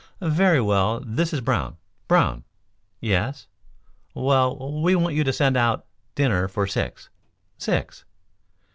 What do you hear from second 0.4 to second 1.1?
well;